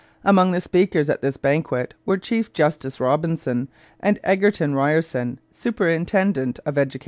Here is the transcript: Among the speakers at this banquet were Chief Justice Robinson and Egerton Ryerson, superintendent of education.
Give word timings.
Among 0.23 0.49
the 0.51 0.59
speakers 0.59 1.11
at 1.11 1.21
this 1.21 1.37
banquet 1.37 1.93
were 2.07 2.17
Chief 2.17 2.51
Justice 2.53 2.99
Robinson 2.99 3.69
and 3.99 4.19
Egerton 4.23 4.73
Ryerson, 4.73 5.39
superintendent 5.51 6.57
of 6.65 6.75
education. 6.75 6.99